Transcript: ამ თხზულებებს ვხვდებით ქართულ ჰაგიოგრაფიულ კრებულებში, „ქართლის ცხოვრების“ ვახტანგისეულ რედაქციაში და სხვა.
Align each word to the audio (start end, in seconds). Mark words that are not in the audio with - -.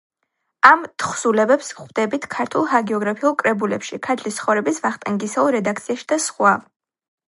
ამ 0.69 0.85
თხზულებებს 1.01 1.67
ვხვდებით 1.75 2.25
ქართულ 2.35 2.65
ჰაგიოგრაფიულ 2.71 3.35
კრებულებში, 3.43 4.01
„ქართლის 4.09 4.41
ცხოვრების“ 4.41 4.81
ვახტანგისეულ 4.87 5.55
რედაქციაში 5.59 6.09
და 6.15 6.19
სხვა. 6.31 6.57